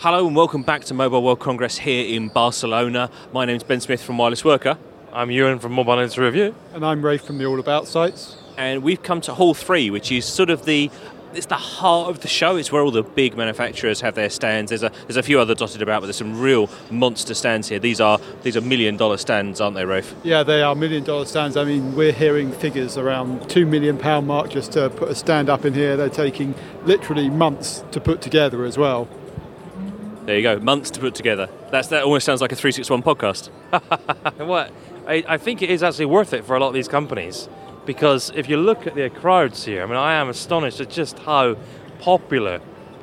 [0.00, 3.10] Hello and welcome back to Mobile World Congress here in Barcelona.
[3.32, 4.78] My name's Ben Smith from Wireless Worker.
[5.12, 6.54] I'm Ewan from Mobile Industry Review.
[6.72, 8.36] And I'm Rafe from the All About sites.
[8.56, 10.88] And we've come to Hall 3, which is sort of the
[11.34, 12.54] it's the heart of the show.
[12.54, 14.68] It's where all the big manufacturers have their stands.
[14.68, 17.80] There's a there's a few other dotted about, but there's some real monster stands here.
[17.80, 20.14] These are these are million dollar stands, aren't they, Rafe?
[20.22, 21.56] Yeah, they are million dollar stands.
[21.56, 25.50] I mean, we're hearing figures around two million pound mark just to put a stand
[25.50, 25.96] up in here.
[25.96, 26.54] They're taking
[26.84, 29.08] literally months to put together as well.
[30.28, 31.48] There you go, months to put together.
[31.70, 33.48] That's that almost sounds like a 361 podcast.
[34.46, 34.70] what?
[35.06, 37.48] I, I think it is actually worth it for a lot of these companies
[37.86, 41.18] because if you look at the crowds here, I mean, I am astonished at just
[41.20, 41.56] how
[42.00, 42.60] popular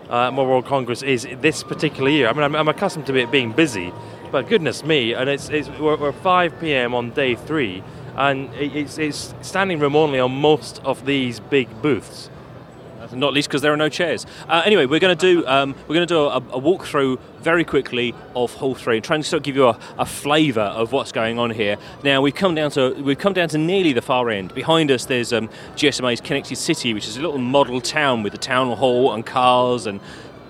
[0.08, 2.28] uh, Mobile World Congress is this particular year.
[2.28, 3.92] I mean, I'm, I'm, accustomed to it being busy,
[4.32, 6.94] but goodness me, and it's, it's we're, we're 5 p.m.
[6.94, 7.84] on day three,
[8.16, 12.30] and it's, it's standing room only on most of these big booths
[13.16, 14.26] not least because there are no chairs.
[14.48, 17.64] Uh, anyway, we're going to do um, we're going to do a, a walkthrough very
[17.64, 21.12] quickly of Hall Three, trying to sort of give you a, a flavour of what's
[21.12, 21.78] going on here.
[22.04, 24.54] Now we've come down to we've come down to nearly the far end.
[24.54, 28.40] Behind us, there's um, GSMA's Connected City, which is a little model town with the
[28.40, 30.00] town hall and cars and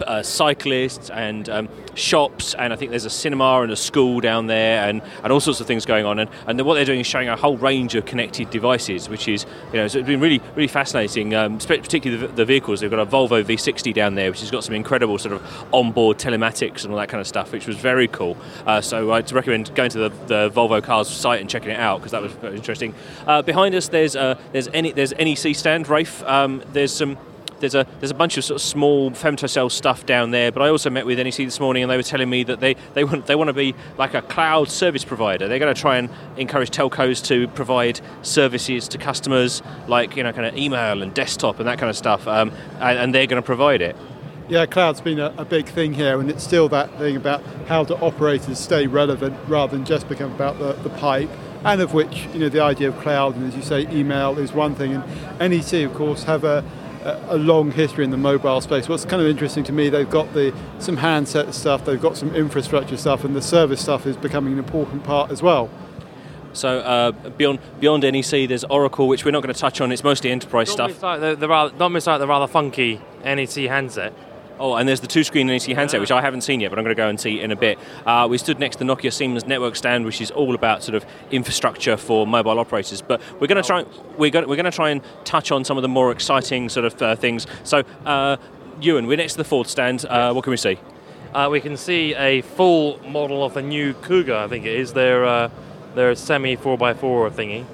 [0.02, 4.48] uh, cyclists and um, shops, and I think there's a cinema and a school down
[4.48, 6.20] there, and, and all sorts of things going on.
[6.20, 9.46] And, and what they're doing is showing a whole range of connected devices, which is
[9.72, 11.34] you know it's been really really fascinating.
[11.34, 12.80] Um, particularly the, the, vehicles.
[12.80, 16.18] They've got a Volvo V60 down there, which has got some incredible sort of onboard
[16.18, 18.38] telematics and all that kind of stuff, which was very cool.
[18.66, 22.00] Uh, so I'd recommend going to the, the Volvo Cars site and checking it out
[22.00, 22.94] because that was interesting.
[23.26, 26.24] Uh, behind us, there's uh, there's any there's NEC stand, Rafe.
[26.24, 27.18] Um, there's some
[27.66, 30.52] there's a there's a bunch of sort of small femtocell stuff down there.
[30.52, 32.76] But I also met with NEC this morning, and they were telling me that they
[32.94, 35.48] they want they want to be like a cloud service provider.
[35.48, 40.32] They're going to try and encourage telcos to provide services to customers, like you know,
[40.32, 43.42] kind of email and desktop and that kind of stuff, um, and, and they're going
[43.42, 43.96] to provide it.
[44.48, 47.84] Yeah, cloud's been a, a, big thing here, and it's still that thing about how
[47.84, 51.32] do operators stay relevant rather than just become about the, the pipe
[51.66, 54.54] and of which you know the idea of cloud and as you say email is
[54.54, 56.64] one thing and NEC of course have a
[57.06, 58.90] a long history in the mobile space.
[58.90, 62.36] What's kind of interesting to me, they've got the some handset stuff, they've got some
[62.36, 65.70] infrastructure stuff, and the service stuff is becoming an important part as well.
[66.54, 69.92] So uh, beyond beyond NEC, there's Oracle, which we're not going to touch on.
[69.92, 71.20] It's mostly enterprise don't stuff.
[71.20, 74.14] Miss the, the rather, don't miss out the rather funky NEC handset.
[74.58, 76.96] Oh, and there's the two-screen NEC handset, which I haven't seen yet, but I'm going
[76.96, 77.78] to go and see in a bit.
[78.06, 80.96] Uh, we stood next to the Nokia Siemens network stand, which is all about sort
[80.96, 83.02] of infrastructure for mobile operators.
[83.02, 83.86] But we're going to try
[84.18, 86.86] we're going we're going to try and touch on some of the more exciting sort
[86.86, 87.48] of uh, things.
[87.64, 88.38] So, uh,
[88.80, 90.06] Ewan, we're next to the Ford stand.
[90.06, 90.80] Uh, what can we see?
[91.34, 94.94] Uh, we can see a full model of the new Kuga, I think it is
[94.94, 95.50] their uh,
[95.96, 97.66] their semi 4x4 thingy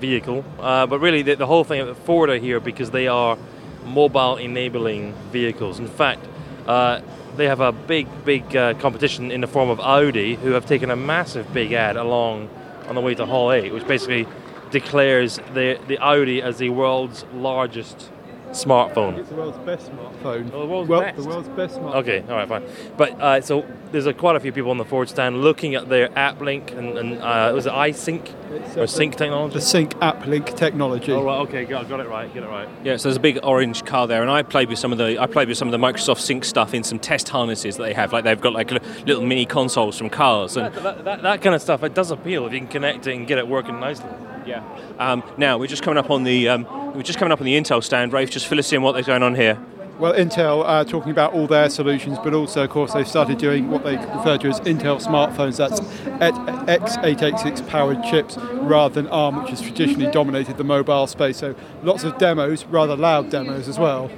[0.00, 0.44] vehicle.
[0.58, 3.38] but really, the, the whole thing Ford are here because they are
[3.86, 5.78] mobile enabling vehicles.
[5.78, 6.20] In fact,
[6.66, 7.00] uh,
[7.36, 10.90] they have a big, big uh, competition in the form of Audi, who have taken
[10.90, 12.48] a massive big ad along
[12.88, 14.26] on the way to Hall 8, which basically
[14.70, 18.10] declares the, the Audi as the world's largest
[18.50, 19.18] smartphone.
[19.18, 20.50] It's the world's best smartphone.
[20.52, 21.16] Oh, the world's well, best.
[21.16, 21.94] The world's best smartphone.
[21.96, 22.64] Okay, all right, fine.
[22.96, 25.88] But uh, so there's a, quite a few people on the Ford stand looking at
[25.88, 29.54] their app link and, and uh, was it iSync It's, or uh, Sync technology?
[29.54, 31.12] The Sync app link technology.
[31.12, 32.68] Oh, right, okay, got, got it right, get it right.
[32.84, 35.18] Yeah, so there's a big orange car there, and I played with some of the
[35.18, 37.94] I played with some of the Microsoft Sync stuff in some test harnesses that they
[37.94, 38.12] have.
[38.12, 38.70] Like they've got like
[39.06, 42.10] little mini consoles from cars, and that, that, that, that kind of stuff it does
[42.10, 44.10] appeal if you can connect it and get it working nicely.
[44.46, 44.62] Yeah.
[44.98, 47.56] Um, now we're just coming up on the um, we're just coming up on the
[47.56, 48.12] Intel stand.
[48.12, 49.58] Rafe, just fill us in what they're going on here.
[49.98, 53.70] Well, Intel are talking about all their solutions, but also, of course, they've started doing
[53.70, 55.56] what they refer to as Intel smartphones.
[55.56, 61.38] That's x86 powered chips rather than ARM, which has traditionally dominated the mobile space.
[61.38, 64.10] So lots of demos, rather loud demos as well.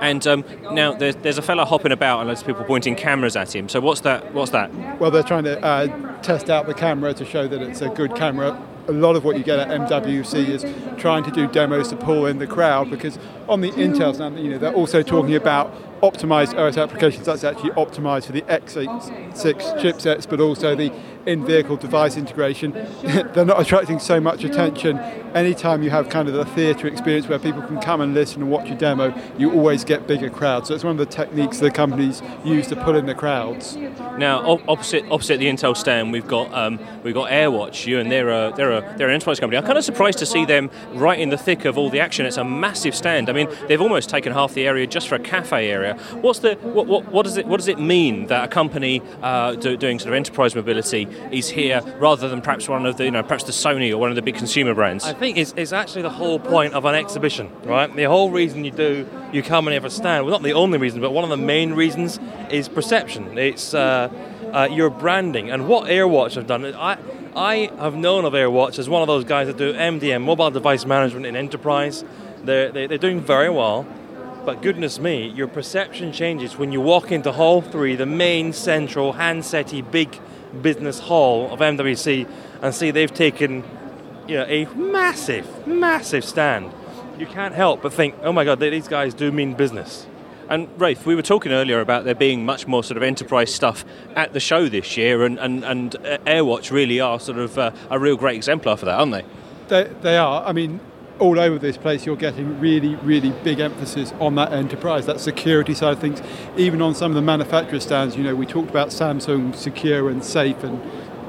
[0.00, 3.34] And um, now there's, there's a fella hopping about and lots of people pointing cameras
[3.34, 3.68] at him.
[3.68, 4.32] So what's that?
[4.32, 4.72] What's that?
[5.00, 8.14] Well, they're trying to uh, test out the camera to show that it's a good
[8.14, 8.56] camera
[8.88, 10.64] a lot of what you get at MWC is
[10.98, 13.18] trying to do demos to pull in the crowd because
[13.48, 17.70] on the Intel stand, you know, they're also talking about optimized OS applications that's actually
[17.70, 19.34] optimized for the x86
[19.80, 20.92] chipsets, but also the
[21.26, 22.72] in-vehicle device integration.
[23.02, 24.98] they're not attracting so much attention.
[25.34, 28.50] Anytime you have kind of the theatre experience where people can come and listen and
[28.50, 30.68] watch a demo, you always get bigger crowds.
[30.68, 33.76] So it's one of the techniques the companies use to pull in the crowds.
[33.76, 37.86] Now, opposite opposite the Intel stand, we've got um, we've got AirWatch.
[37.86, 39.58] You and they're a, they're a, they're an enterprise company.
[39.58, 42.26] I'm kind of surprised to see them right in the thick of all the action.
[42.26, 43.28] It's a massive stand.
[43.28, 46.02] I mean, they've almost taken half the area just for a cafe area area.
[46.20, 49.54] What's the what, what, what does it what does it mean that a company uh,
[49.54, 53.10] do, doing sort of enterprise mobility is here rather than perhaps one of the you
[53.10, 55.04] know perhaps the Sony or one of the big consumer brands?
[55.04, 57.94] I think it's, it's actually the whole point of an exhibition, right?
[57.94, 60.78] The whole reason you do you come and have a stand, well, not the only
[60.78, 62.18] reason, but one of the main reasons
[62.50, 63.38] is perception.
[63.38, 64.08] It's uh,
[64.52, 66.64] uh, your branding and what AirWatch have done.
[66.74, 66.98] I
[67.36, 70.84] I have known of AirWatch as one of those guys that do MDM, mobile device
[70.84, 72.04] management in enterprise.
[72.42, 73.86] They're, they're, they're doing very well.
[74.44, 79.12] But goodness me, your perception changes when you walk into Hall 3, the main central
[79.12, 80.18] handsetty big
[80.62, 82.28] business hall of MWC,
[82.62, 83.62] and see they've taken
[84.26, 86.72] you know, a massive, massive stand.
[87.18, 90.06] You can't help but think, oh my god, these guys do mean business.
[90.48, 93.84] And Rafe, we were talking earlier about there being much more sort of enterprise stuff
[94.16, 95.92] at the show this year, and, and, and
[96.26, 99.24] AirWatch really are sort of uh, a real great exemplar for that, aren't they?
[99.68, 100.44] They, they are.
[100.44, 100.80] I mean,
[101.20, 105.74] all over this place, you're getting really, really big emphasis on that enterprise, that security
[105.74, 106.20] side of things.
[106.56, 110.24] Even on some of the manufacturer stands, you know, we talked about Samsung Secure and
[110.24, 110.80] Safe and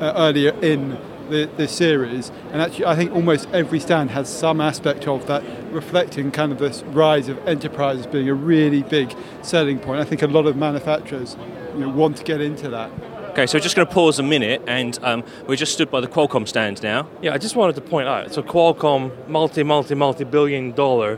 [0.02, 0.98] uh, earlier in
[1.30, 5.44] the, the series, and actually, I think almost every stand has some aspect of that,
[5.72, 10.02] reflecting kind of this rise of enterprise as being a really big selling point.
[10.02, 11.38] I think a lot of manufacturers
[11.74, 12.92] you know, want to get into that.
[13.32, 16.02] Okay, so we're just going to pause a minute, and um, we're just stood by
[16.02, 17.08] the Qualcomm stand now.
[17.22, 18.34] Yeah, I just wanted to point out.
[18.34, 21.18] So Qualcomm, multi, multi, multi-billion dollar,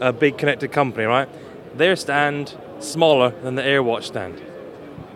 [0.00, 1.28] uh, big connected company, right?
[1.76, 4.40] Their stand smaller than the AirWatch stand.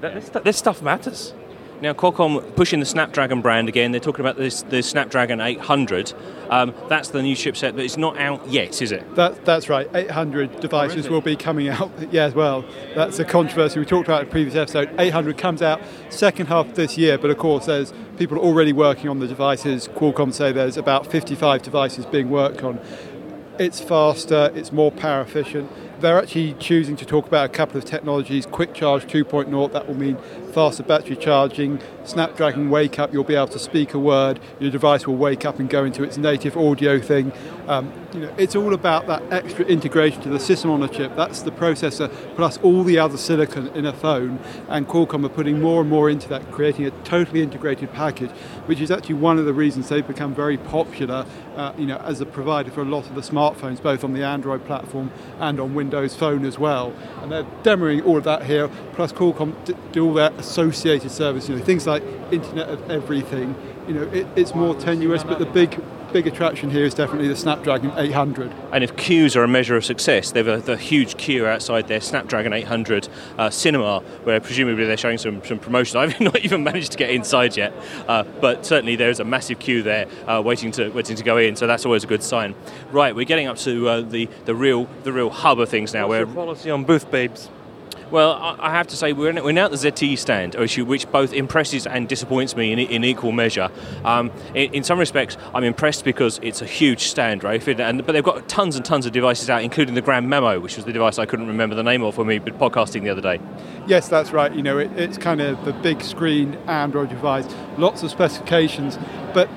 [0.02, 1.32] This, this stuff matters.
[1.81, 3.93] Now, Qualcomm pushing the Snapdragon brand again.
[3.93, 6.12] They're talking about this the Snapdragon 800.
[6.49, 9.15] Um, that's the new chipset, but it's not out yet, is it?
[9.17, 9.88] That, that's right.
[9.93, 11.91] 800 devices will be coming out.
[12.11, 12.65] Yeah, as well.
[12.94, 14.91] That's a controversy we talked about in the previous episode.
[15.00, 15.81] 800 comes out
[16.11, 19.88] second half of this year, but of course, there's people already working on the devices.
[19.88, 22.79] Qualcomm say there's about 55 devices being worked on.
[23.59, 24.53] It's faster.
[24.55, 25.70] It's more power efficient
[26.05, 28.45] they're actually choosing to talk about a couple of technologies.
[28.45, 30.19] Quick charge 2.0 that will mean
[30.53, 31.81] faster battery charging.
[32.05, 34.39] Snapdragon wake up you'll be able to speak a word.
[34.61, 37.33] Your device will wake up and go into its native audio thing.
[37.67, 41.17] Um, you know, it's all about that extra integration to the system on a chip.
[41.17, 44.39] That's the processor plus all the other silicon in a phone.
[44.69, 48.31] And qualcomm are putting more and more into that creating a totally integrated package
[48.67, 52.21] which is actually one of the reasons they've become very popular uh, you know, as
[52.21, 55.75] a provider for a lot of the smartphones both on the android platform and on
[55.75, 56.93] windows Windows Phone as well.
[57.23, 59.55] And they're demoing all of that here, plus Qualcomm
[59.93, 62.02] do all their associated service, you know, things like
[62.32, 63.55] Internet of Everything.
[63.87, 65.81] You know, it, it's more tenuous, but the big
[66.14, 68.52] big attraction here is definitely the Snapdragon 800.
[68.70, 72.00] And if queues are a measure of success, they've a the huge queue outside their
[72.00, 75.96] Snapdragon 800 uh, cinema, where presumably they're showing some, some promotion.
[76.00, 77.72] I've not even managed to get inside yet,
[78.06, 81.56] uh, but certainly there's a massive queue there uh, waiting to waiting to go in.
[81.56, 82.55] So that's always a good sign.
[82.93, 86.06] Right, we're getting up to uh, the the real the real hub of things now.
[86.06, 87.50] What's where policy on booth babes.
[88.11, 92.09] Well, I have to say, we're, now at the ZTE stand, which both impresses and
[92.09, 93.71] disappoints me in, equal measure.
[94.05, 97.45] Um, in, some respects, I'm impressed because it's a huge stand?
[97.45, 100.77] And, but they've got tons and tons of devices out, including the Grand Memo, which
[100.77, 103.21] was the device I couldn't remember the name of when we were podcasting the other
[103.21, 103.41] day.
[103.87, 104.55] Yes, that's right.
[104.55, 107.47] You know, it, it's kind of the big screen Android device,
[107.79, 108.99] lots of specifications,
[109.33, 109.49] but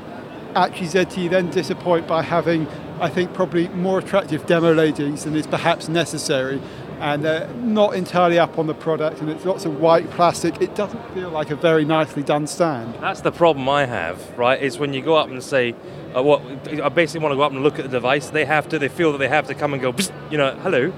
[0.56, 2.68] actually ZTE then disappoint by having,
[3.00, 6.62] I think, probably more attractive demo ladies than is perhaps necessary
[7.00, 10.74] and they're not entirely up on the product and it's lots of white plastic it
[10.76, 14.78] doesn't feel like a very nicely done stand that's the problem i have right is
[14.78, 15.74] when you go up and say
[16.16, 16.42] uh, what
[16.82, 18.88] i basically want to go up and look at the device they have to they
[18.88, 19.94] feel that they have to come and go
[20.32, 20.92] you know hello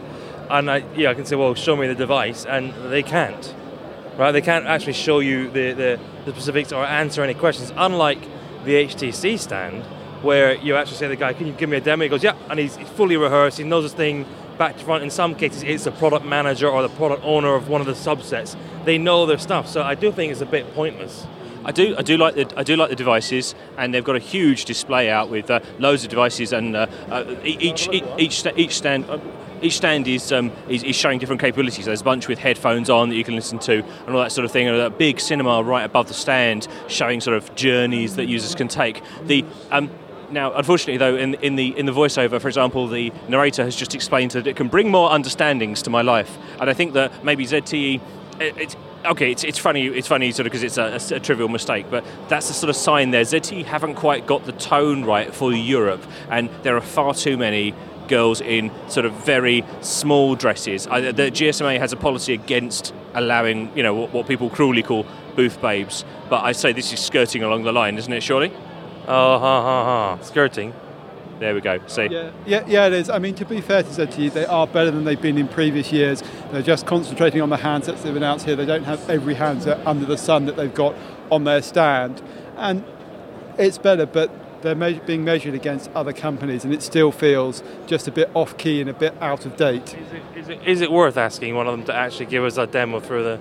[0.50, 3.54] and i yeah i can say well show me the device and they can't
[4.18, 8.22] right they can't actually show you the, the, the specifics or answer any questions unlike
[8.66, 9.84] the htc stand
[10.22, 12.04] where you actually say to the guy, can you give me a demo?
[12.04, 14.26] He goes, yeah, and he's fully rehearsed, he knows his thing
[14.60, 15.04] back to front.
[15.04, 17.94] In some cases, it's the product manager or the product owner of one of the
[17.94, 18.56] subsets.
[18.86, 21.26] They know their stuff, so I do think it's a bit pointless.
[21.66, 24.20] I do, I do like the, I do like the devices, and they've got a
[24.20, 29.10] huge display out with uh, loads of devices, and uh, uh, each, each, each, stand.
[29.10, 29.20] Uh,
[29.62, 31.84] each stand is, um, is, is showing different capabilities.
[31.86, 34.46] There's a bunch with headphones on that you can listen to, and all that sort
[34.46, 34.68] of thing.
[34.68, 38.68] And a big cinema right above the stand, showing sort of journeys that users can
[38.68, 39.02] take.
[39.24, 39.90] The um,
[40.32, 43.96] now, unfortunately, though, in, in the in the voiceover, for example, the narrator has just
[43.96, 47.46] explained that it can bring more understandings to my life, and I think that maybe
[47.46, 48.02] ZTE.
[48.40, 49.88] It, it's, okay, it's, it's funny.
[49.88, 52.70] It's funny, sort of, because it's a, a, a, trivial mistake, but that's the sort
[52.70, 53.24] of sign there.
[53.24, 57.74] ZTE haven't quite got the tone right for Europe, and there are far too many
[58.08, 60.88] girls in sort of very small dresses.
[60.88, 65.06] I, the GSMA has a policy against allowing, you know, what, what people cruelly call
[65.36, 68.24] booth babes, but I say this is skirting along the line, isn't it?
[68.24, 68.52] Surely.
[69.12, 70.24] Oh, ha ha ha.
[70.24, 70.72] Skirting.
[71.40, 71.80] There we go.
[71.88, 72.08] See.
[72.12, 73.10] Yeah, yeah, yeah, it is.
[73.10, 75.92] I mean, to be fair to ZTE, they are better than they've been in previous
[75.92, 76.22] years.
[76.52, 78.56] They're just concentrating on the handsets they've announced here.
[78.56, 80.96] They don't have every handset under the sun that they've got
[81.32, 82.22] on their stand.
[82.56, 82.84] And
[83.58, 84.30] it's better, but
[84.62, 88.58] they're me- being measured against other companies, and it still feels just a bit off
[88.58, 89.96] key and a bit out of date.
[89.96, 92.58] Is it, is, it, is it worth asking one of them to actually give us
[92.58, 93.40] a demo through the?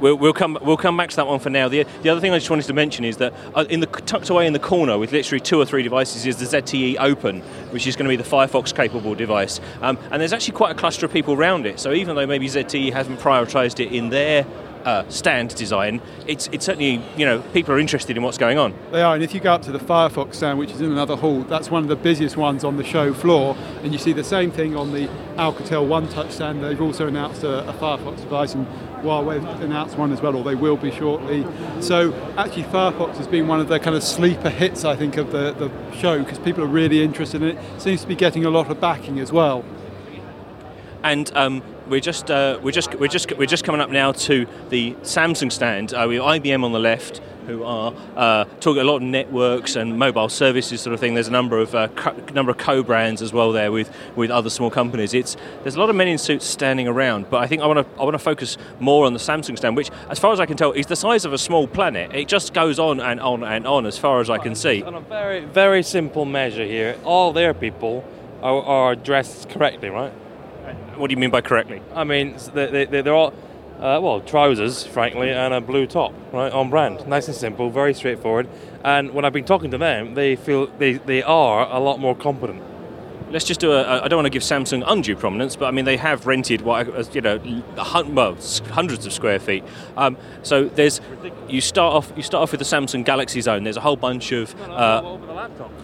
[0.00, 0.58] We'll, we'll come.
[0.62, 1.68] We'll come back to that one for now.
[1.68, 4.30] The, the other thing I just wanted to mention is that uh, in the tucked
[4.30, 7.86] away in the corner with literally two or three devices is the ZTE Open, which
[7.86, 9.60] is going to be the Firefox capable device.
[9.80, 11.78] Um, and there's actually quite a cluster of people around it.
[11.80, 14.46] So even though maybe ZTE hasn't prioritised it in their
[14.84, 18.74] uh, stand design, it's it's certainly you know people are interested in what's going on.
[18.92, 21.16] They are, and if you go up to the Firefox stand, which is in another
[21.16, 24.24] hall, that's one of the busiest ones on the show floor, and you see the
[24.24, 26.62] same thing on the Alcatel One Touch stand.
[26.62, 28.66] They've also announced a, a Firefox device, and
[29.04, 31.46] Huawei announced one as well, or they will be shortly.
[31.80, 35.30] So actually, Firefox has been one of the kind of sleeper hits, I think, of
[35.30, 37.80] the, the show because people are really interested in it.
[37.80, 39.64] Seems to be getting a lot of backing as well.
[41.02, 44.46] And um, we're just uh, we're just we're just we're just coming up now to
[44.70, 45.92] the Samsung stand.
[45.92, 49.76] Uh, we have IBM on the left, who are uh, talking a lot of networks
[49.76, 51.14] and mobile services sort of thing.
[51.14, 54.50] There's a number of uh, co- number of co-brands as well there with, with other
[54.50, 55.14] small companies.
[55.14, 57.86] It's there's a lot of men in suits standing around, but I think I want
[57.86, 60.46] to I want to focus more on the Samsung stand, which, as far as I
[60.46, 62.14] can tell, is the size of a small planet.
[62.14, 64.82] It just goes on and on and on as far as I can see.
[64.82, 68.04] On a very very simple measure here, all their people
[68.42, 70.12] are, are dressed correctly, right?
[70.96, 71.82] What do you mean by correctly?
[71.94, 73.32] I mean, they, they, they're all,
[73.78, 77.06] uh, well, trousers, frankly, and a blue top, right, on brand.
[77.06, 78.48] Nice and simple, very straightforward.
[78.84, 82.14] And when I've been talking to them, they feel they, they are a lot more
[82.14, 82.62] competent.
[83.34, 84.00] Let's just do a.
[84.00, 87.12] I don't want to give Samsung undue prominence, but I mean they have rented what
[87.16, 87.40] you know,
[88.06, 88.36] well,
[88.70, 89.64] hundreds of square feet.
[89.96, 91.00] Um, so there's
[91.48, 93.64] you start off you start off with the Samsung Galaxy Zone.
[93.64, 95.18] There's a whole bunch of uh.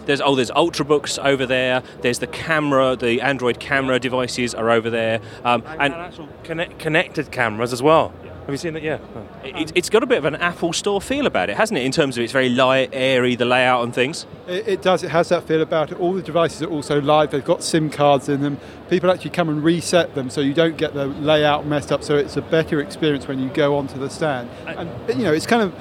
[0.05, 1.83] There's oh, there's ultrabooks over there.
[2.01, 6.79] There's the camera, the Android camera devices are over there, um, And, and actual connect,
[6.79, 8.13] connected cameras as well.
[8.23, 8.83] Have you seen that?
[8.83, 8.99] Yeah.
[9.43, 11.85] it, it's got a bit of an Apple Store feel about it, hasn't it?
[11.85, 14.25] In terms of it's very light, airy, the layout and things.
[14.47, 15.03] It, it does.
[15.03, 15.99] It has that feel about it.
[15.99, 17.31] All the devices are also live.
[17.31, 18.57] They've got SIM cards in them.
[18.89, 22.03] People actually come and reset them, so you don't get the layout messed up.
[22.03, 24.49] So it's a better experience when you go onto the stand.
[24.67, 25.73] And you know, it's kind of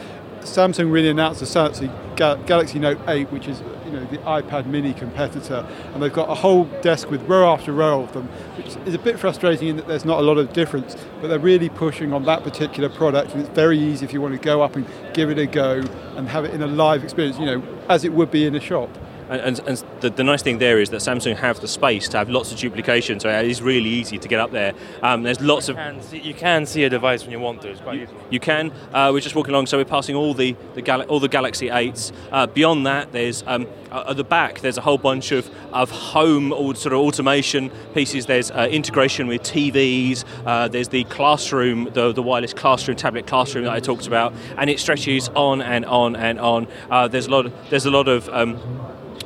[0.42, 4.92] Samsung really announced the Galaxy, Galaxy Note 8, which is you know the iPad Mini
[4.94, 8.94] competitor, and they've got a whole desk with row after row of them, which is
[8.94, 10.96] a bit frustrating in that there's not a lot of difference.
[11.20, 14.34] But they're really pushing on that particular product, and it's very easy if you want
[14.34, 15.82] to go up and give it a go
[16.16, 18.60] and have it in a live experience, you know, as it would be in a
[18.60, 18.90] shop.
[19.30, 22.18] And, and, and the, the nice thing there is that Samsung have the space to
[22.18, 24.72] have lots of duplication, so it is really easy to get up there.
[25.02, 27.62] Um, there's lots of You can, see, you can see a device when you want
[27.62, 27.68] to.
[27.68, 28.20] It's quite useful.
[28.28, 28.72] You can.
[28.92, 31.68] Uh, we're just walking along, so we're passing all the, the Gal- all the Galaxy
[31.68, 32.12] 8s.
[32.32, 34.60] Uh, beyond that, there's um, uh, at the back.
[34.60, 38.26] There's a whole bunch of, of home sort of automation pieces.
[38.26, 40.24] There's uh, integration with TVs.
[40.44, 44.68] Uh, there's the classroom, the, the wireless classroom, tablet classroom that I talked about, and
[44.68, 46.66] it stretches on and on and on.
[46.90, 47.46] Uh, there's a lot.
[47.46, 48.58] Of, there's a lot of um,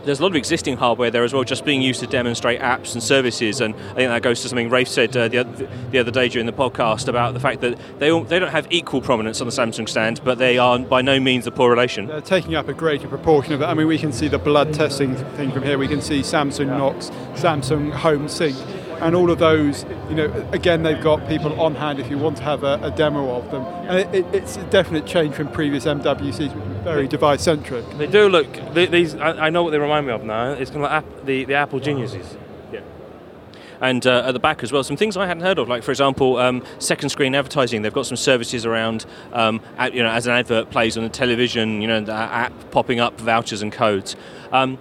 [0.04, 2.94] there's a lot of existing hardware there as well, just being used to demonstrate apps
[2.94, 3.61] and services.
[3.61, 6.28] And I think that goes to something Rafe said uh, the, oth- the other day
[6.28, 9.46] during the podcast about the fact that they, all, they don't have equal prominence on
[9.46, 12.06] the Samsung stand, but they are by no means a poor relation.
[12.06, 13.64] They're taking up a greater proportion of it.
[13.64, 15.78] I mean, we can see the blood testing thing from here.
[15.78, 18.56] We can see Samsung Knox, Samsung Home Sync,
[19.00, 19.84] and all of those.
[20.08, 22.90] You know, again, they've got people on hand if you want to have a, a
[22.90, 23.64] demo of them.
[23.88, 27.84] And it, it, it's a definite change from previous MWCs, which were very device centric.
[27.98, 28.52] They do look.
[28.74, 30.52] They, these I, I know what they remind me of now.
[30.52, 32.36] It's kind of like app, the the Apple Geniuses.
[33.80, 35.90] And uh, at the back as well, some things I hadn't heard of, like for
[35.90, 37.82] example, um, second screen advertising.
[37.82, 41.10] They've got some services around, um, at, you know, as an advert plays on the
[41.10, 44.16] television, you know, the app popping up vouchers and codes.
[44.52, 44.78] Um,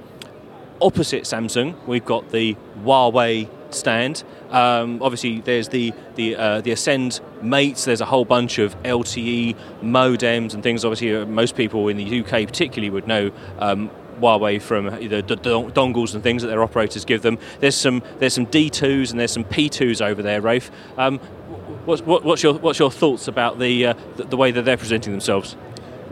[0.82, 4.24] opposite Samsung, we've got the Huawei stand.
[4.52, 7.86] Um, obviously, there's the the uh, the Ascend Mates.
[7.86, 10.86] There's a whole bunch of LTE modems and things.
[10.86, 13.32] Obviously, uh, most people in the UK, particularly, would know.
[13.60, 13.90] Um,
[14.20, 17.40] Huawei from the dongles and things that their operators give them.
[17.60, 20.70] There's some there's some D2s and there's some P2s over there, Rafe.
[20.98, 21.18] Um,
[21.86, 24.78] what's, what, what's your what's your thoughts about the, uh, the the way that they're
[24.78, 25.56] presenting themselves?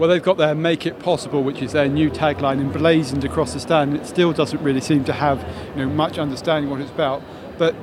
[0.02, 3.60] Well, they've got their Make It Possible, which is their new tagline emblazoned across the
[3.60, 3.96] stand.
[3.96, 7.22] It still doesn't really seem to have you know, much understanding what it's about.
[7.60, 7.76] But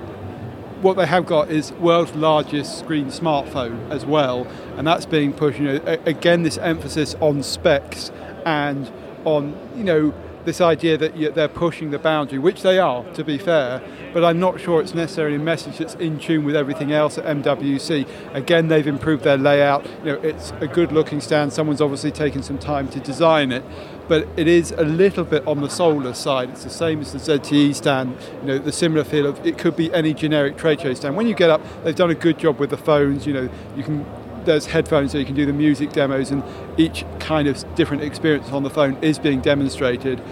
[0.82, 5.60] what they have got is world's largest screen smartphone as well, and that's being pushed.
[5.60, 8.10] You know, again, this emphasis on specs
[8.44, 8.90] and
[9.24, 10.12] on you know
[10.48, 13.82] this idea that they're pushing the boundary, which they are, to be fair,
[14.14, 17.26] but I'm not sure it's necessarily a message that's in tune with everything else at
[17.26, 18.08] MWC.
[18.32, 19.84] Again, they've improved their layout.
[20.02, 21.52] You know, it's a good-looking stand.
[21.52, 23.62] Someone's obviously taken some time to design it,
[24.08, 26.48] but it is a little bit on the solar side.
[26.48, 28.16] It's the same as the ZTE stand.
[28.40, 31.14] You know, the similar feel of it could be any generic trade show stand.
[31.14, 33.26] When you get up, they've done a good job with the phones.
[33.26, 34.06] You know, you can
[34.48, 36.42] there's headphones so you can do the music demos and
[36.78, 40.22] each kind of different experience on the phone is being demonstrated.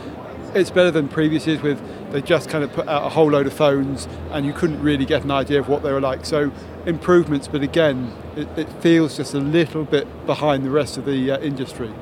[0.55, 1.79] It's better than previous years with
[2.13, 5.05] they just kind of put out a whole load of phones and you couldn't really
[5.05, 6.25] get an idea of what they were like.
[6.25, 6.51] So
[6.87, 11.33] improvements but again it, it feels just a little bit behind the rest of the
[11.33, 11.93] uh, industry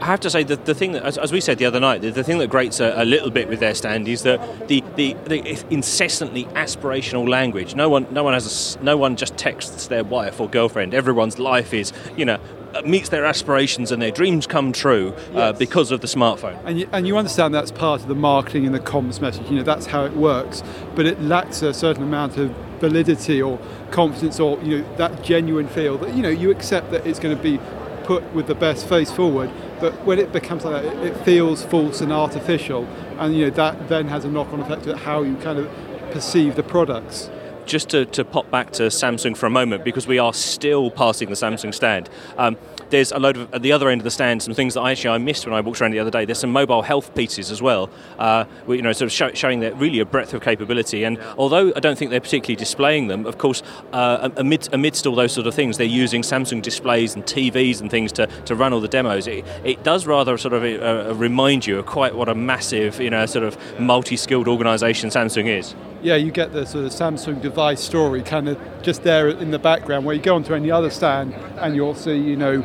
[0.00, 2.02] I have to say that the thing that, as, as we said the other night,
[2.02, 4.84] the, the thing that grates a, a, little bit with their stand is that the,
[4.94, 7.74] the, the, incessantly aspirational language.
[7.74, 10.92] No one, no one has, a, no one just texts their wife or girlfriend.
[10.92, 12.38] Everyone's life is, you know,
[12.84, 16.60] meets their aspirations and their dreams come true uh, because of the smartphone.
[16.64, 19.48] And you, and you understand that's part of the marketing and the comms message.
[19.48, 20.62] You know, that's how it works.
[20.94, 23.58] But it lacks a certain amount of validity or
[23.90, 27.34] confidence or you know that genuine feel that you know you accept that it's going
[27.34, 27.58] to be
[28.06, 32.00] put with the best face forward but when it becomes like that, it, feels false
[32.00, 32.84] and artificial,
[33.18, 35.70] and you know that then has a knock-on effect at how you kind of
[36.12, 37.30] perceive the products
[37.66, 41.28] just to, to pop back to Samsung for a moment, because we are still passing
[41.28, 42.08] the Samsung stand.
[42.38, 42.56] Um,
[42.90, 44.92] there's a load of at the other end of the stand some things that I
[44.92, 46.24] actually I missed when I walked around the other day.
[46.24, 49.76] There's some mobile health pieces as well, uh, you know, sort of show, showing that
[49.76, 51.04] really a breadth of capability.
[51.04, 53.62] And although I don't think they're particularly displaying them, of course,
[53.92, 57.90] uh, amid, amidst all those sort of things, they're using Samsung displays and TVs and
[57.90, 59.26] things to, to run all the demos.
[59.26, 63.10] It, it does rather sort of uh, remind you of quite what a massive, you
[63.10, 65.74] know, sort of multi-skilled organisation Samsung is
[66.06, 69.58] yeah, you get the sort of Samsung device story kind of just there in the
[69.58, 72.62] background where you go onto any other stand and you'll see, you know,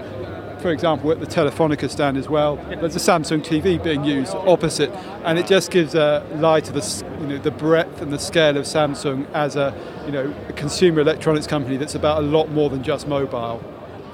[0.62, 4.91] for example, at the Telefonica stand as well, there's a Samsung TV being used opposite,
[5.25, 8.57] and it just gives a light to the you know the breadth and the scale
[8.57, 9.74] of Samsung as a
[10.05, 13.60] you know a consumer electronics company that's about a lot more than just mobile.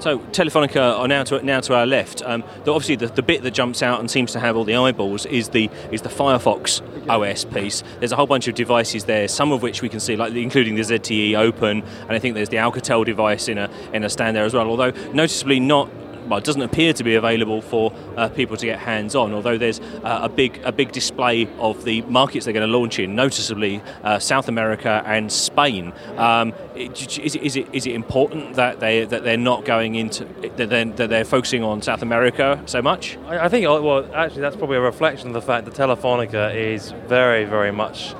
[0.00, 2.22] So Telefonica are now to now to our left.
[2.22, 4.76] Um, the, obviously, the, the bit that jumps out and seems to have all the
[4.76, 7.82] eyeballs is the is the Firefox OS piece.
[7.98, 10.76] There's a whole bunch of devices there, some of which we can see, like including
[10.76, 14.36] the ZTE Open, and I think there's the Alcatel device in a in a stand
[14.36, 14.68] there as well.
[14.68, 15.88] Although noticeably not
[16.28, 19.32] well, doesn't appear to be available for uh, people to get hands on.
[19.32, 22.98] Although there's uh, a big a big display of the markets they're going to launch
[22.98, 25.92] in, noticeably uh, South America and Spain.
[26.16, 30.24] Um, is, it, is, it, is it important that they that they're not going into
[30.56, 33.16] that they're, that they're focusing on South America so much?
[33.26, 36.54] I, I think uh, well, actually, that's probably a reflection of the fact that Telefonica
[36.54, 38.14] is very very much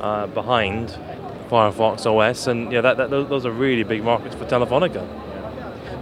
[0.00, 0.96] uh, behind
[1.48, 5.06] Firefox OS, and yeah, that, that, those are really big markets for Telefonica.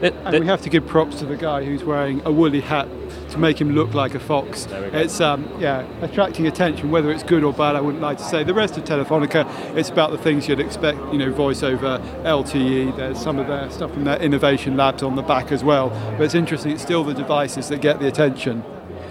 [0.00, 2.88] It, and we have to give props to the guy who's wearing a woolly hat
[3.30, 4.66] to make him look like a fox.
[4.70, 6.90] It's um, yeah, attracting attention.
[6.90, 8.42] Whether it's good or bad, I wouldn't like to say.
[8.42, 10.98] The rest of Telefonica, it's about the things you'd expect.
[11.12, 12.96] You know, voice over LTE.
[12.96, 15.90] There's some of their stuff from their innovation labs on the back as well.
[16.16, 16.72] But it's interesting.
[16.72, 18.64] It's still the devices that get the attention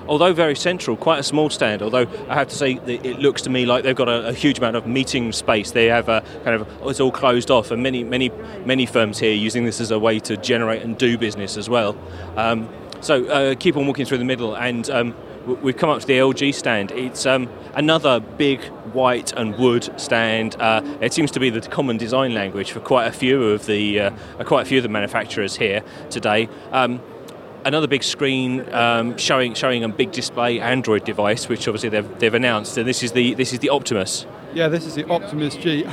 [0.09, 1.81] although very central, quite a small stand.
[1.81, 4.57] Although I have to say, it looks to me like they've got a, a huge
[4.57, 5.71] amount of meeting space.
[5.71, 8.31] They have a kind of it's all closed off, and many many
[8.65, 11.95] many firms here using this as a way to generate and do business as well.
[12.35, 12.67] Um,
[13.01, 16.17] so uh, keep on walking through the middle, and um, we've come up to the
[16.17, 16.91] LG stand.
[16.91, 20.55] It's um, another big white and wood stand.
[20.59, 23.99] Uh, it seems to be the common design language for quite a few of the
[23.99, 24.11] uh,
[24.43, 26.49] quite a few of the manufacturers here today.
[26.71, 26.99] Um,
[27.65, 32.33] another big screen um, showing showing a big display Android device, which obviously they've, they've
[32.33, 34.25] announced, and this is the this is the Optimus.
[34.53, 35.85] Yeah, this is the Optimus G.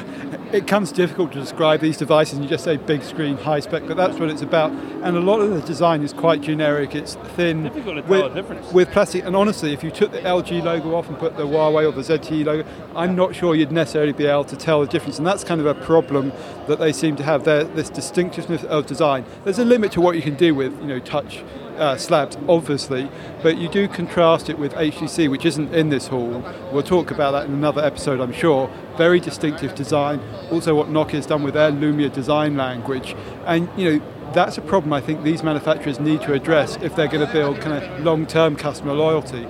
[0.51, 3.87] It comes difficult to describe these devices, and you just say big screen, high spec,
[3.87, 4.71] but that's what it's about.
[4.71, 6.95] And a lot of the design is quite generic.
[6.95, 7.65] It's thin
[8.09, 9.25] with, with, plastic.
[9.25, 12.01] And honestly, if you took the LG logo off and put the Huawei or the
[12.01, 15.19] ZTE logo, I'm not sure you'd necessarily be able to tell the difference.
[15.19, 16.33] And that's kind of a problem
[16.67, 17.45] that they seem to have.
[17.45, 19.27] There, this distinctiveness of design.
[19.45, 21.45] There's a limit to what you can do with, you know, touch
[21.79, 23.11] uh, slabs, obviously,
[23.43, 26.45] but you do contrast it with HTC, which isn't in this hall.
[26.73, 28.71] We'll talk about that in another episode, I'm sure.
[28.97, 30.21] Very distinctive design.
[30.51, 34.93] Also, what Nokia's done with their Lumia design language, and you know that's a problem
[34.93, 38.57] I think these manufacturers need to address if they're going to build kind of long-term
[38.57, 39.47] customer loyalty.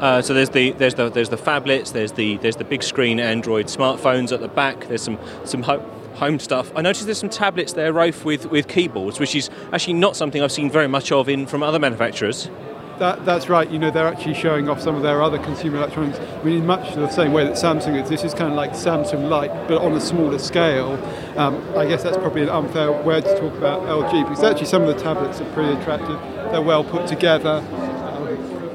[0.00, 3.18] Uh, so there's the there's the there's the phablets, there's the there's the big screen
[3.20, 4.86] Android smartphones at the back.
[4.88, 6.72] There's some some ho- home stuff.
[6.76, 10.42] I noticed there's some tablets there, Rafe, with, with keyboards, which is actually not something
[10.42, 12.50] I've seen very much of in from other manufacturers.
[12.98, 13.68] That, that's right.
[13.68, 16.18] You know, they're actually showing off some of their other consumer electronics.
[16.18, 18.08] I mean, in much the same way that Samsung is.
[18.08, 20.92] This is kind of like Samsung Light, but on a smaller scale.
[21.36, 24.82] Um, I guess that's probably an unfair word to talk about LG because actually some
[24.82, 26.20] of the tablets are pretty attractive.
[26.52, 27.64] They're well put together.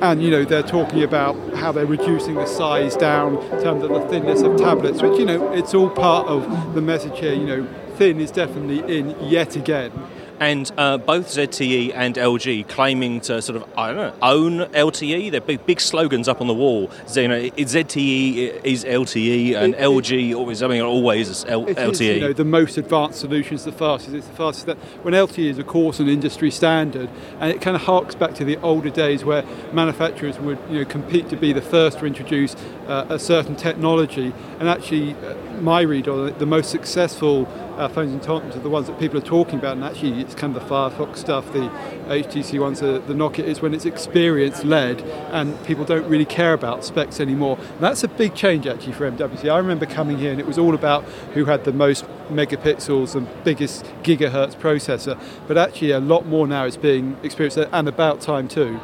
[0.01, 3.89] And you know they're talking about how they're reducing the size down in terms of
[3.89, 7.33] the thinness of tablets, which you know it's all part of the message here.
[7.33, 9.91] You know, thin is definitely in yet again
[10.39, 15.31] and uh, both ZTE and LG claiming to sort of I don't know own LTE.
[15.31, 16.89] They're big, big slogans up on the wall.
[17.07, 21.65] So, you know, ZTE is LTE and it, LG always I mean always is L-
[21.65, 21.91] LTE.
[21.91, 24.15] Is, you know, the most advanced solution is the fastest.
[24.15, 24.65] It's the fastest.
[24.67, 28.33] That when LTE is of course an industry standard, and it kind of harks back
[28.35, 32.05] to the older days where manufacturers would you know compete to be the first to
[32.05, 32.55] introduce
[32.87, 37.45] uh, a certain technology, and actually, uh, my read on it, the most successful
[37.79, 40.35] uh, phones and talking to the ones that people are talking about, and actually it's
[40.35, 41.69] kind of the Firefox stuff, the
[42.09, 46.53] HTC ones, the, the Nokia, is when it's experience led and people don't really care
[46.53, 47.57] about specs anymore.
[47.57, 49.49] And that's a big change actually for MWC.
[49.49, 53.27] I remember coming here and it was all about who had the most megapixels and
[53.45, 58.49] biggest gigahertz processor, but actually a lot more now is being experienced and about time
[58.49, 58.79] too.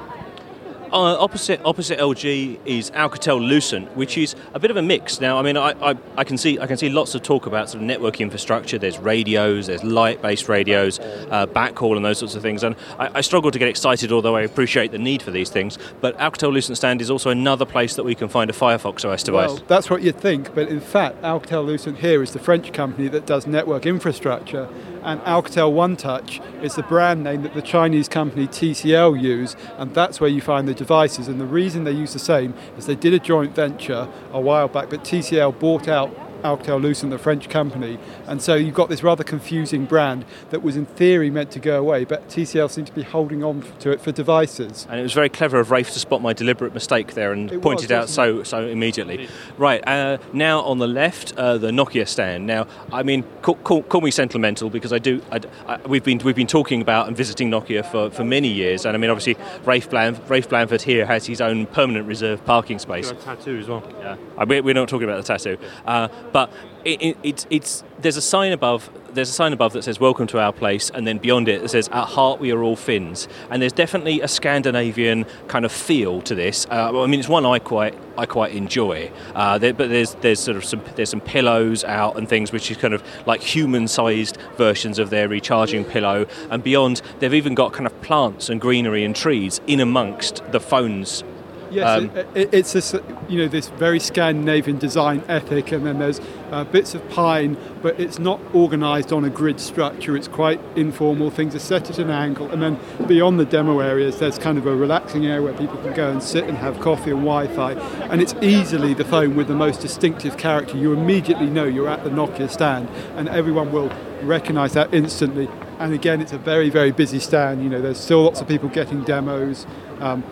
[0.95, 5.19] Uh, opposite opposite LG is Alcatel Lucent, which is a bit of a mix.
[5.19, 7.69] Now, I mean, I, I, I, can see I can see lots of talk about
[7.69, 8.77] sort of network infrastructure.
[8.77, 12.63] There's radios, there's light-based radios, uh, backhaul, and those sorts of things.
[12.63, 15.77] And I, I, struggle to get excited, although I appreciate the need for these things.
[15.99, 19.21] But Alcatel Lucent Stand is also another place that we can find a Firefox OS
[19.21, 19.49] device.
[19.49, 23.10] Well, that's what you'd think, but in fact, Alcatel Lucent here is the French company
[23.10, 24.69] that does network infrastructure
[25.05, 29.93] and Alcatel One Touch is the brand name that the Chinese company TCL use, and
[29.93, 31.28] that's where you find the devices.
[31.28, 34.67] And the reason they use the same is they did a joint venture a while
[34.67, 36.10] back, but TCL bought out
[36.45, 37.97] Alcatel Lucent, the French company.
[38.27, 41.79] And so you've got this rather confusing brand that was in theory meant to go
[41.79, 44.88] away, but TCL seemed to be holding on to it for devices.
[44.89, 47.62] And it was very clever of Rafe to spot my deliberate mistake there and it
[47.62, 49.27] point was, it out so so immediately.
[49.58, 52.45] Right, uh, now on the left, uh, the Nokia stand.
[52.47, 55.21] Now, I mean, call, call, call me sentimental because I do.
[55.31, 58.86] I, I, we've been we've been talking about and visiting Nokia for, for many years,
[58.86, 62.79] and I mean, obviously, Rafe, Blan- Rafe Blandford here has his own permanent reserve parking
[62.79, 63.12] space.
[63.23, 63.84] tattoo as well.
[63.99, 64.15] Yeah,
[64.62, 65.58] we're not talking about the tattoo.
[65.86, 66.52] Uh, but
[66.84, 70.28] it, it, it's, it's, there's a sign above there's a sign above that says welcome
[70.28, 73.30] to our place and then beyond it it says at heart we are all Finns.
[73.50, 76.67] And there's definitely a Scandinavian kind of feel to this.
[76.69, 79.10] Uh, I mean it's one I quite I quite enjoy.
[79.34, 82.69] Uh, there, but there's there's sort of some there's some pillows out and things which
[82.69, 86.28] is kind of like human sized versions of their recharging pillow.
[86.52, 90.60] And beyond they've even got kind of plants and greenery and trees in amongst the
[90.60, 91.24] phones
[91.71, 92.95] Yes, um, it, it, it's this,
[93.28, 97.99] you know this very Scandinavian design ethic, and then there's uh, bits of pine, but
[97.99, 100.15] it's not organised on a grid structure.
[100.15, 101.32] It's quite informal.
[101.32, 104.65] Things are set at an angle, and then beyond the demo areas, there's kind of
[104.65, 107.73] a relaxing area where people can go and sit and have coffee and Wi-Fi,
[108.10, 110.78] and it's easily the phone with the most distinctive character.
[110.78, 115.49] You immediately know you're at the Nokia stand, and everyone will recognise that instantly.
[115.78, 117.62] And again, it's a very, very busy stand.
[117.62, 119.65] You know, there's still lots of people getting demos.
[119.99, 120.23] Um,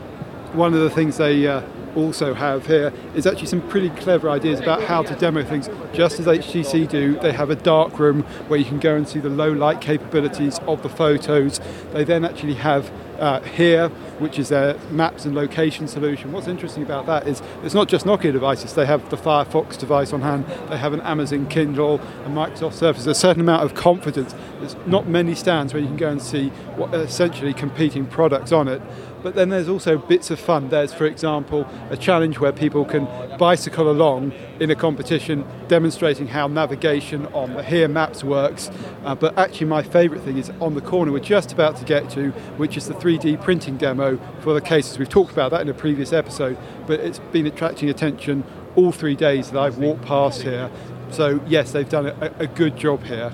[0.54, 1.62] one of the things they uh,
[1.96, 5.70] also have here is actually some pretty clever ideas about how to demo things.
[5.94, 9.20] Just as HTC do, they have a dark room where you can go and see
[9.20, 11.60] the low light capabilities of the photos.
[11.92, 13.89] They then actually have uh, here,
[14.20, 16.32] which is their maps and location solution.
[16.32, 18.74] What's interesting about that is it's not just Nokia devices.
[18.74, 20.46] They have the Firefox device on hand.
[20.70, 23.06] They have an Amazon Kindle, a Microsoft Surface.
[23.06, 24.34] There's A certain amount of confidence.
[24.60, 28.68] There's not many stands where you can go and see what essentially competing products on
[28.68, 28.82] it.
[29.23, 30.69] But then there's also bits of fun.
[30.69, 33.07] There's, for example, a challenge where people can
[33.38, 38.69] bicycle along in a competition demonstrating how navigation on the Here Maps works.
[39.05, 42.09] Uh, but actually, my favourite thing is on the corner we're just about to get
[42.12, 44.99] to, which is the 3D printing demo for the cases.
[44.99, 48.43] We've talked about that in a previous episode, but it's been attracting attention
[48.75, 50.69] all three days that I've walked past here.
[51.12, 53.31] So, yes, they've done a, a good job here.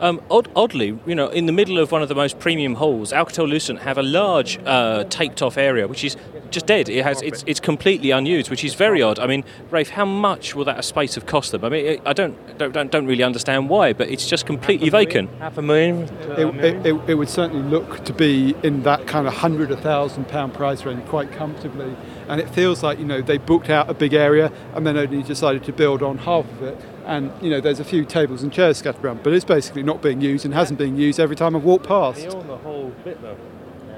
[0.00, 3.12] Um, odd, oddly, you know, in the middle of one of the most premium halls,
[3.12, 6.16] Alcatel Lucent have a large uh, taped-off area, which is
[6.50, 6.88] just dead.
[6.88, 9.18] It has it's, it's completely unused, which is very odd.
[9.18, 11.64] I mean, Rafe, how much will that space have cost them?
[11.64, 14.92] I mean, I don't don't, don't, don't really understand why, but it's just completely half
[14.92, 15.30] vacant.
[15.38, 16.02] Half a million.
[16.02, 19.76] It, it, it, it, would certainly look to be in that kind of hundred, a
[19.76, 21.96] thousand pound price range quite comfortably,
[22.28, 25.22] and it feels like you know they booked out a big area and then only
[25.22, 28.52] decided to build on half of it and you know there's a few tables and
[28.52, 31.56] chairs scattered around, but it's basically not being used and hasn't been used every time
[31.56, 32.20] I've walked past.
[32.20, 33.36] They own the whole bit though.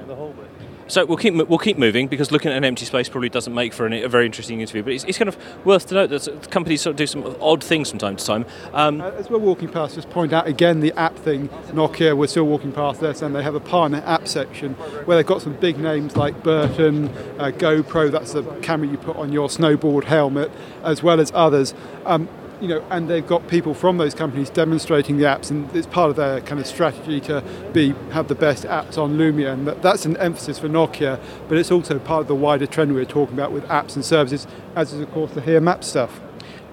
[0.07, 0.49] The whole bit.
[0.89, 3.73] So we'll keep we'll keep moving because looking at an empty space probably doesn't make
[3.73, 4.81] for an, a very interesting interview.
[4.81, 7.63] But it's, it's, kind of worth to note that companies sort of do some odd
[7.63, 8.45] things from time to time.
[8.73, 11.49] Um, uh, as we're walking past, just point out again the app thing.
[11.67, 14.73] Nokia, we're still walking past this, and they have a partner app section
[15.05, 18.11] where they've got some big names like Burton, uh, GoPro.
[18.11, 20.49] That's the camera you put on your snowboard helmet,
[20.83, 21.75] as well as others.
[22.07, 22.27] Um,
[22.61, 26.09] you know, and they've got people from those companies demonstrating the apps, and it's part
[26.09, 27.43] of their kind of strategy to
[27.73, 31.19] be have the best apps on Lumia, and that, that's an emphasis for Nokia.
[31.47, 34.47] But it's also part of the wider trend we're talking about with apps and services,
[34.75, 36.19] as is of course the Here Map stuff.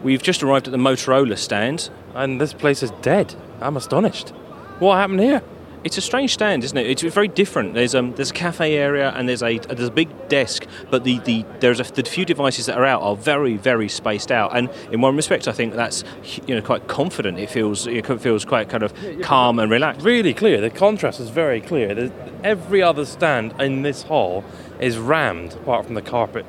[0.02, 3.34] We've just arrived at the Motorola stand, and this place is dead.
[3.60, 4.30] I'm astonished.
[4.78, 5.42] What happened here?
[5.84, 6.86] It's a strange stand, isn't it?
[6.86, 7.74] It's very different.
[7.74, 11.18] There's um, there's a cafe area and there's a there's a big desk, but the,
[11.20, 14.56] the there's a, the few devices that are out are very very spaced out.
[14.56, 16.02] And in one respect, I think that's
[16.46, 17.38] you know quite confident.
[17.38, 20.04] It feels it feels quite kind of calm and relaxed.
[20.04, 20.60] Really clear.
[20.60, 21.94] The contrast is very clear.
[21.94, 22.10] There's,
[22.42, 24.44] every other stand in this hall
[24.80, 26.44] is rammed, apart from the carpet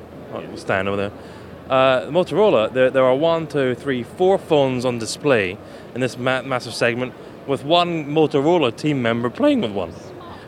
[0.56, 1.12] stand over there.
[1.68, 5.58] Uh, Motorola, there, there are one, two, three, four phones on display
[5.94, 7.12] in this ma- massive segment
[7.48, 9.92] with one Motorola team member playing with one.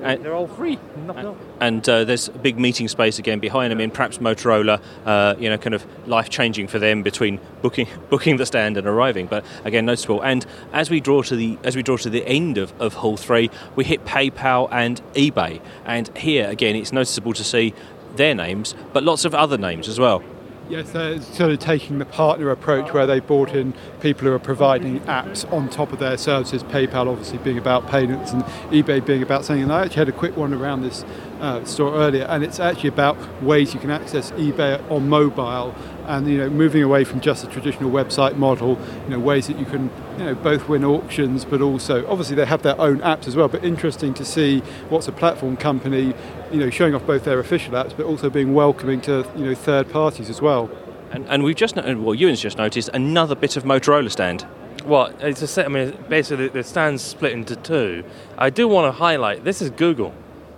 [0.03, 0.79] And they're all free.
[1.09, 3.81] And, and uh, there's a big meeting space again behind them.
[3.81, 8.37] In perhaps Motorola, uh, you know, kind of life changing for them between booking booking
[8.39, 9.27] the stand and arriving.
[9.27, 10.23] But again, noticeable.
[10.23, 13.19] And as we draw to the as we draw to the end of, of Hall
[13.19, 15.61] Three, we hit PayPal and eBay.
[15.85, 17.75] And here again, it's noticeable to see
[18.17, 20.23] their names, but lots of other names as well.
[20.71, 24.39] Yes, they're sort of taking the partner approach where they brought in people who are
[24.39, 26.63] providing apps on top of their services.
[26.63, 29.65] PayPal obviously being about payments and eBay being about something.
[29.65, 31.05] And I actually had a quick one around this
[31.41, 35.75] uh, store earlier, and it's actually about ways you can access eBay on mobile
[36.07, 39.59] and you know moving away from just a traditional website model you know ways that
[39.59, 43.29] you can you know both win auctions but also obviously they have their own apps
[43.29, 46.13] as well but interesting to see what's a platform company
[46.51, 49.55] you know showing off both their official apps but also being welcoming to you know
[49.55, 50.71] third parties as well
[51.11, 54.47] and, and we've just well Ewan's just noticed another bit of Motorola stand
[54.87, 55.67] well, it's a set.
[55.67, 58.03] I mean, basically, the stand's split into two.
[58.39, 60.15] I do want to highlight this is Google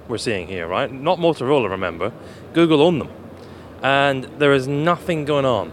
[0.06, 0.92] we're seeing here, right?
[0.92, 2.12] Not Motorola, remember.
[2.52, 3.08] Google own them
[3.82, 5.72] and there is nothing going on.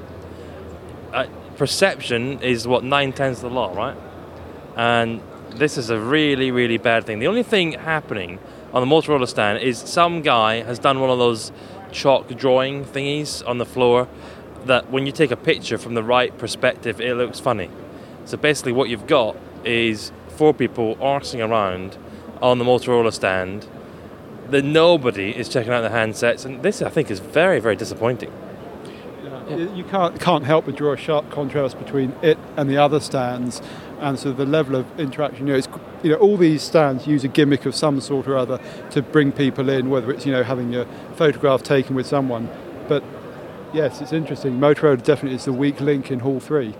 [1.13, 3.95] Uh, perception is what nine tenths of the law, right?
[4.75, 7.19] And this is a really, really bad thing.
[7.19, 8.39] The only thing happening
[8.73, 11.51] on the Motorola stand is some guy has done one of those
[11.91, 14.07] chalk drawing thingies on the floor
[14.65, 17.69] that when you take a picture from the right perspective, it looks funny.
[18.25, 21.97] So basically, what you've got is four people arsing around
[22.41, 23.67] on the Motorola stand
[24.49, 28.31] that nobody is checking out the handsets, and this I think is very, very disappointing.
[29.23, 29.55] Yeah.
[29.55, 33.61] You can't can't help but draw a sharp contrast between it and the other stands,
[33.99, 35.47] and so the level of interaction.
[35.47, 35.67] You know, it's,
[36.03, 38.59] you know, all these stands use a gimmick of some sort or other
[38.91, 40.85] to bring people in, whether it's you know having a
[41.15, 42.49] photograph taken with someone.
[42.87, 43.03] But
[43.73, 44.59] yes, it's interesting.
[44.59, 46.75] Motorola definitely is the weak link in Hall Three.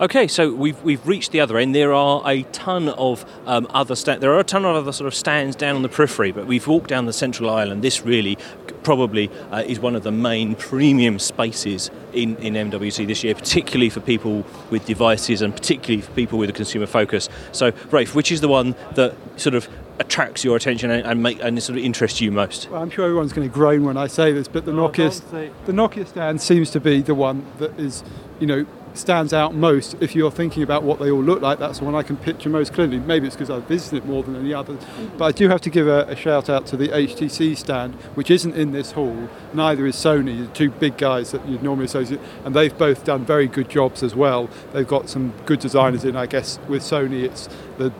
[0.00, 1.74] Okay, so we've, we've reached the other end.
[1.74, 5.08] There are a ton of um, other sta- there are a ton of other sort
[5.08, 8.04] of stands down on the periphery, but we've walked down the central aisle, and this
[8.04, 8.38] really
[8.84, 13.90] probably uh, is one of the main premium spaces in, in MWC this year, particularly
[13.90, 17.28] for people with devices and particularly for people with a consumer focus.
[17.50, 21.42] So, Rafe, which is the one that sort of attracts your attention and, and, make,
[21.42, 22.70] and sort of interests you most?
[22.70, 25.50] Well, I'm sure everyone's going to groan when I say this, but the oh, Nokia
[25.66, 28.04] the Nokia stand seems to be the one that is,
[28.38, 28.64] you know,
[28.98, 31.58] stands out most if you're thinking about what they all look like.
[31.58, 32.98] That's the one I can picture most clearly.
[32.98, 34.76] Maybe it's because I've visited it more than any other.
[35.16, 38.30] But I do have to give a, a, shout out to the HTC stand, which
[38.30, 39.28] isn't in this hall.
[39.52, 42.20] Neither is Sony, the two big guys that you'd normally associate.
[42.44, 44.50] And they've both done very good jobs as well.
[44.72, 46.58] They've got some good designers in, I guess.
[46.68, 47.92] With Sony, it's the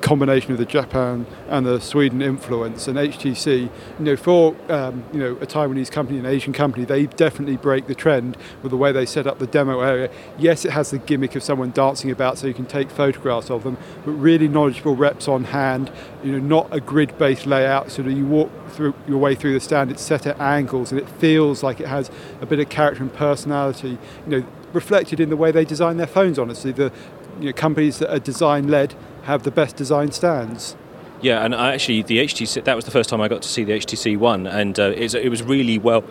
[0.00, 5.18] combination of the Japan and the Sweden influence and HTC, you know, for um, you
[5.18, 8.92] know a Taiwanese company, an Asian company, they definitely break the trend with the way
[8.92, 10.10] they set up the demo area.
[10.38, 13.64] Yes, it has the gimmick of someone dancing about, so you can take photographs of
[13.64, 15.90] them, but really knowledgeable reps on hand.
[16.22, 19.60] You know, not a grid-based layout, so that you walk through your way through the
[19.60, 19.90] stand.
[19.90, 22.10] It's set at angles, and it feels like it has
[22.40, 23.98] a bit of character and personality.
[24.26, 26.38] You know, reflected in the way they design their phones.
[26.38, 26.92] Honestly, the
[27.40, 30.76] you know, companies that are design-led have the best design stands.
[31.20, 33.64] Yeah, and I actually, the HTC that was the first time I got to see
[33.64, 36.04] the HTC One, and uh, it was really well,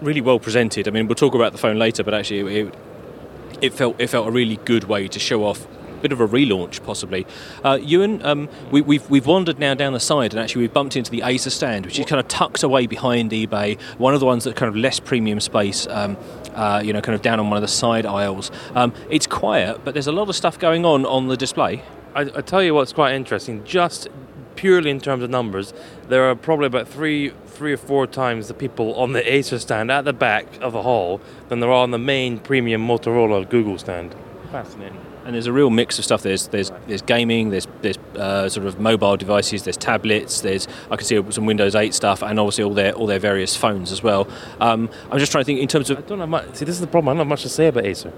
[0.00, 0.86] really well presented.
[0.86, 2.74] I mean, we'll talk about the phone later, but actually, it,
[3.60, 6.28] it felt it felt a really good way to show off a bit of a
[6.28, 7.26] relaunch, possibly.
[7.64, 10.72] Uh, Ewan, um, we, have we've, we've wandered now down the side, and actually we've
[10.72, 13.80] bumped into the Acer stand, which is kind of tucked away behind eBay.
[13.98, 15.86] One of the ones that kind of less premium space.
[15.88, 16.16] Um,
[16.54, 18.50] uh, you know, kind of down on one of the side aisles.
[18.74, 21.82] Um, it's quiet, but there's a lot of stuff going on on the display.
[22.14, 23.64] I, I tell you what's quite interesting.
[23.64, 24.08] Just
[24.56, 25.72] purely in terms of numbers,
[26.08, 29.90] there are probably about three, three or four times the people on the Acer stand
[29.90, 33.78] at the back of the hall than there are on the main premium Motorola Google
[33.78, 34.14] stand.
[34.50, 35.00] Fascinating.
[35.24, 36.22] And there's a real mix of stuff.
[36.22, 40.96] There's there's there's gaming, there's there's uh, sort of mobile devices, there's tablets, there's I
[40.96, 44.02] can see some Windows 8 stuff, and obviously all their all their various phones as
[44.02, 44.26] well.
[44.60, 45.98] Um, I'm just trying to think in terms of.
[45.98, 46.54] I don't have much.
[46.56, 47.10] See, this is the problem.
[47.10, 48.12] I don't have much to say about Acer.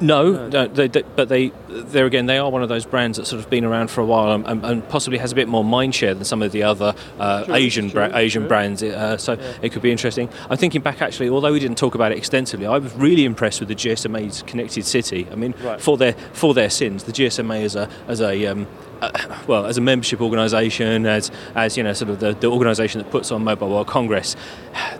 [0.00, 3.30] No, no they, they, but they, there again, they are one of those brands that's
[3.30, 5.94] sort of been around for a while and, and possibly has a bit more mind
[5.94, 8.82] share than some of the other uh, Asian bra- Asian brands.
[8.82, 10.28] Uh, so it could be interesting.
[10.50, 13.60] I'm thinking back actually, although we didn't talk about it extensively, I was really impressed
[13.60, 15.26] with the GSMA's Connected City.
[15.30, 15.80] I mean, Right.
[15.80, 18.66] for their for their sins, the GSMA as a as a um,
[19.00, 19.10] uh,
[19.46, 23.10] well, as a membership organisation, as as you know, sort of the, the organisation that
[23.10, 24.36] puts on Mobile World Congress,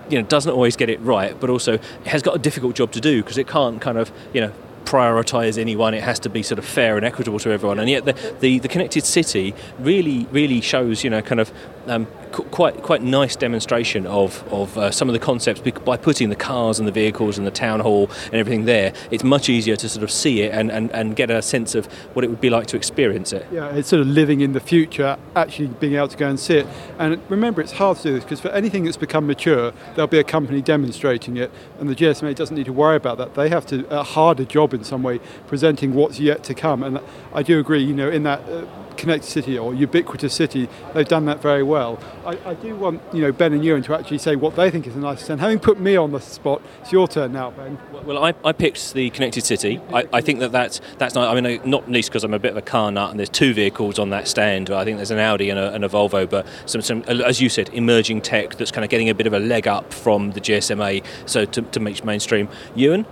[0.08, 3.00] you know, doesn't always get it right, but also has got a difficult job to
[3.00, 4.52] do because it can't kind of you know
[4.84, 5.94] prioritise anyone.
[5.94, 7.78] It has to be sort of fair and equitable to everyone.
[7.78, 11.52] And yet the, the, the connected city really really shows you know kind of
[11.86, 16.36] um, quite quite nice demonstration of of uh, some of the concepts by putting the
[16.36, 18.92] cars and the vehicles and the town hall and everything there.
[19.10, 21.86] It's much easier to sort of see it and, and, and get a sense of
[22.14, 23.46] what it would be like to experience it.
[23.50, 26.58] Yeah, it's sort of living in the future, actually being able to go and see
[26.58, 26.66] it.
[26.98, 30.18] And remember, it's hard to do this because for anything that's become mature, there'll be
[30.18, 33.34] a company demonstrating it, and the GSMA doesn't need to worry about that.
[33.34, 36.82] They have to a harder job in some way, presenting what's yet to come.
[36.82, 37.00] And
[37.32, 38.40] I do agree, you know, in that.
[38.48, 38.66] Uh,
[39.00, 41.98] Connected City or Ubiquitous City, they've done that very well.
[42.24, 44.86] I, I do want, you know, Ben and Ewan to actually say what they think
[44.86, 45.40] is the nicest stand.
[45.40, 47.78] Having put me on the spot, it's your turn now, Ben.
[48.04, 49.80] Well, I, I picked the connected city.
[49.92, 51.34] I, I think that that's that's not.
[51.34, 53.54] I mean, not least because I'm a bit of a car nut, and there's two
[53.54, 54.70] vehicles on that stand.
[54.70, 57.48] I think there's an Audi and a, and a Volvo, but some, some, as you
[57.48, 60.40] said, emerging tech that's kind of getting a bit of a leg up from the
[60.40, 62.48] GSMA, so to, to make mainstream.
[62.74, 63.06] Ewan,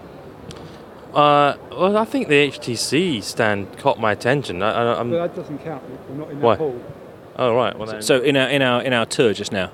[1.15, 4.63] Uh, well, I think the HTC stand caught my attention.
[4.63, 5.83] I, I, I'm, But that doesn't count.
[6.09, 6.57] We're not in Why?
[6.57, 6.98] that
[7.39, 7.79] oh, right.
[7.79, 9.71] Well, then, so in our in our in our tour just now.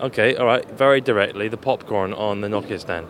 [0.00, 0.68] okay, all right.
[0.70, 3.06] Very directly, the popcorn on the Nokia stand.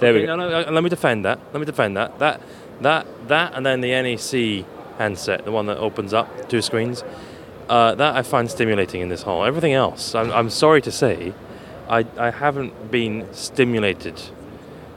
[0.00, 0.34] There we go.
[0.34, 1.38] No, no, uh, let me defend that.
[1.52, 2.18] Let me defend that.
[2.18, 2.40] That,
[2.80, 4.64] that, that, and then the NEC
[4.96, 7.04] handset, the one that opens up two screens.
[7.68, 9.44] Uh, that I find stimulating in this hall.
[9.44, 11.34] Everything else, I'm, I'm sorry to say,
[11.88, 14.20] I, I haven't been stimulated.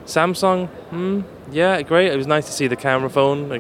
[0.06, 2.12] Samsung, hmm, yeah, great.
[2.12, 3.51] It was nice to see the camera phone.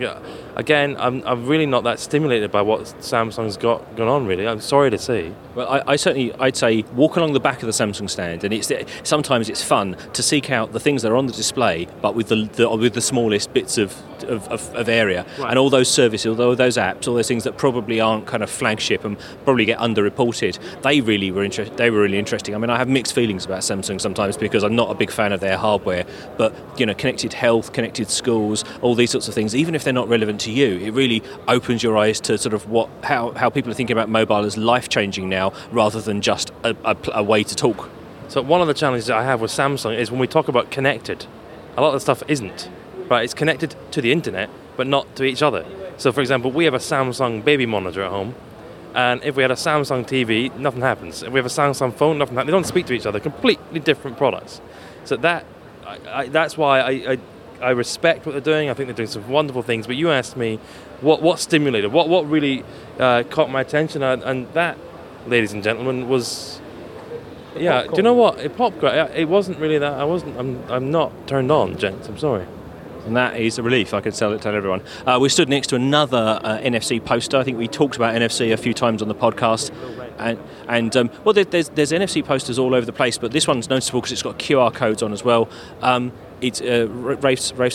[0.55, 4.25] Again, I'm, I'm really not that stimulated by what Samsung's got going on.
[4.27, 5.33] Really, I'm sorry to say.
[5.55, 8.53] Well, I, I certainly, I'd say, walk along the back of the Samsung stand, and
[8.53, 8.71] it's
[9.03, 12.27] sometimes it's fun to seek out the things that are on the display, but with
[12.27, 15.49] the, the with the smallest bits of of, of, of area, Right.
[15.49, 18.49] and all those services, all those apps, all those things that probably aren't kind of
[18.49, 20.57] flagship and probably get underreported.
[20.81, 21.75] They really were interesting.
[21.75, 22.55] They were really interesting.
[22.55, 25.33] I mean, I have mixed feelings about Samsung sometimes because I'm not a big fan
[25.33, 26.05] of their hardware,
[26.37, 29.93] but you know, connected health, connected schools, all these sorts of things, even if they're
[29.93, 33.49] not relevant to you, it really opens your eyes to sort of what how, how
[33.49, 37.23] people are thinking about mobile as life changing now, rather than just a, a, a
[37.23, 37.89] way to talk.
[38.27, 40.71] So one of the challenges that I have with Samsung is when we talk about
[40.71, 41.25] connected,
[41.77, 42.69] a lot of the stuff isn't.
[43.09, 45.65] Right, it's connected to the internet, but not to each other.
[45.97, 48.33] So, for example, we have a Samsung baby monitor at home,
[48.95, 51.23] and if we had a Samsung TV, nothing happens.
[51.23, 52.47] If we have a Samsung phone, nothing happens.
[52.47, 53.19] They don't speak to each other.
[53.19, 54.61] Completely different products.
[55.03, 55.45] So that,
[55.85, 57.17] I, I, that's why I, I,
[57.61, 58.69] I respect what they're doing.
[58.69, 59.87] I think they're doing some wonderful things.
[59.87, 60.59] But you asked me,
[61.01, 62.63] what what stimulated, what what really
[62.99, 64.77] uh, caught my attention, and, and that,
[65.27, 66.61] ladies and gentlemen, was
[67.57, 68.39] yeah, do you know what?
[68.39, 68.83] It popped.
[68.83, 69.93] It wasn't really that.
[69.93, 70.37] I wasn't.
[70.37, 70.63] I'm.
[70.71, 72.07] I'm not turned on, gents.
[72.07, 72.45] I'm sorry.
[73.05, 73.93] And that is a relief.
[73.93, 74.81] I can tell it to everyone.
[75.05, 77.35] Uh, we stood next to another uh, NFC poster.
[77.37, 79.71] I think we talked about NFC a few times on the podcast.
[80.17, 83.69] And, and um, well, there's, there's NFC posters all over the place, but this one's
[83.69, 85.49] noticeable because it's got QR codes on as well.
[85.81, 86.11] Um,
[86.43, 86.87] it's uh,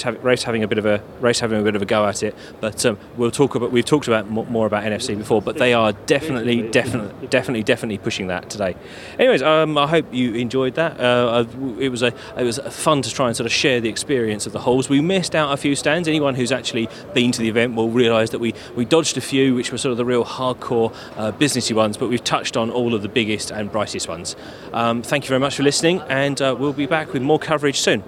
[0.04, 2.34] have, having a bit of a Rafe's having a bit of a go at it,
[2.60, 5.72] but um, we'll talk about we've talked about more, more about NFC before, but they
[5.72, 8.76] are definitely, definitely, definitely, definitely pushing that today.
[9.18, 11.00] Anyways, um, I hope you enjoyed that.
[11.00, 11.46] Uh,
[11.78, 14.52] it was a it was fun to try and sort of share the experience of
[14.52, 14.88] the halls.
[14.88, 16.06] We missed out a few stands.
[16.06, 19.54] Anyone who's actually been to the event will realise that we we dodged a few,
[19.54, 22.94] which were sort of the real hardcore uh, businessy ones, but we've touched on all
[22.94, 24.36] of the biggest and brightest ones.
[24.72, 27.80] Um, thank you very much for listening, and uh, we'll be back with more coverage
[27.80, 28.02] soon.